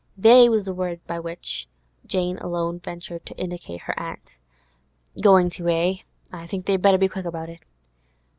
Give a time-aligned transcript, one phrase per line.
[0.17, 1.67] 'They' was the word by which
[2.11, 4.35] alone Jane ventured to indicate her aunt.
[5.21, 5.97] 'Going to, eh?
[6.33, 7.59] I think they'd better be quick about it.